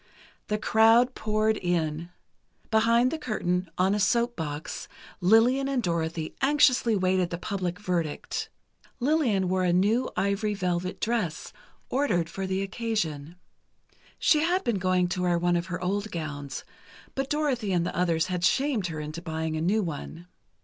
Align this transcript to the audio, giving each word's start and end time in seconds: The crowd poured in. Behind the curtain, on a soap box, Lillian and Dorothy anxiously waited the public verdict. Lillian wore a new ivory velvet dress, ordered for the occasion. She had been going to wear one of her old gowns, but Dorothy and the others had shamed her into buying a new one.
The 0.47 0.57
crowd 0.57 1.13
poured 1.13 1.57
in. 1.57 2.09
Behind 2.71 3.11
the 3.11 3.19
curtain, 3.19 3.69
on 3.77 3.93
a 3.93 3.99
soap 3.99 4.35
box, 4.35 4.87
Lillian 5.19 5.67
and 5.67 5.83
Dorothy 5.83 6.33
anxiously 6.41 6.95
waited 6.95 7.29
the 7.29 7.37
public 7.37 7.77
verdict. 7.79 8.49
Lillian 8.99 9.47
wore 9.47 9.63
a 9.63 9.71
new 9.71 10.09
ivory 10.17 10.55
velvet 10.55 10.99
dress, 10.99 11.53
ordered 11.87 12.29
for 12.29 12.47
the 12.47 12.63
occasion. 12.63 13.35
She 14.17 14.39
had 14.39 14.63
been 14.63 14.79
going 14.79 15.07
to 15.09 15.21
wear 15.21 15.37
one 15.37 15.55
of 15.55 15.67
her 15.67 15.79
old 15.83 16.09
gowns, 16.09 16.63
but 17.13 17.29
Dorothy 17.29 17.71
and 17.71 17.85
the 17.85 17.95
others 17.95 18.25
had 18.25 18.43
shamed 18.43 18.87
her 18.87 18.99
into 18.99 19.21
buying 19.21 19.55
a 19.55 19.61
new 19.61 19.83
one. 19.83 20.25